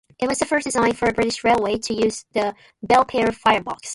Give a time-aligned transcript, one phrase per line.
[0.17, 3.89] It was the first design for a British railway to use the Belpaire firebox.